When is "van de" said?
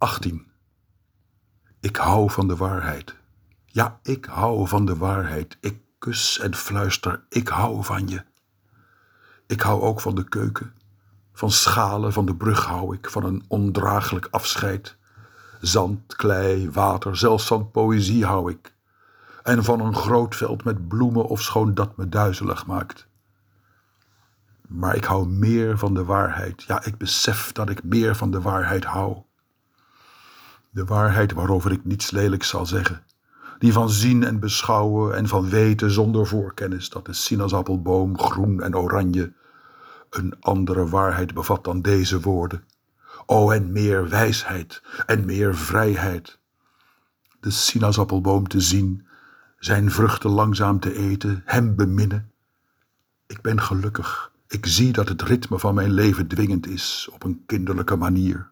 2.30-2.56, 4.68-4.96, 10.00-10.28, 12.12-12.34, 25.78-26.04, 28.16-28.40